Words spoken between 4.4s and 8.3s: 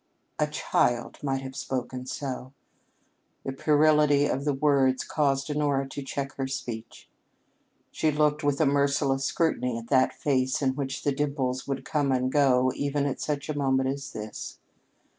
the words caused Honora to check her speech. She